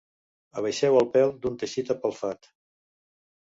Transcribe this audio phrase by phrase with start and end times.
[0.61, 2.51] Abaixeu el pèl d'un teixit apelfat.